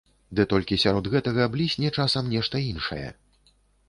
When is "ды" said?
0.37-0.43